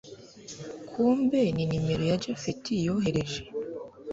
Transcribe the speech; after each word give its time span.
kumbe 0.89 1.41
ni 1.55 1.63
nimero 1.69 2.03
ya 2.11 2.17
japhet 2.23 2.63
yohereje 2.85 3.41